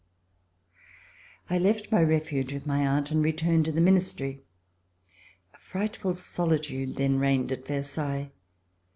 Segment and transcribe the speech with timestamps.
[1.47, 4.41] I left my refuge with my aunt and returned to the Ministry.
[5.53, 8.31] A frightful solitude then reigned at Ver sailles.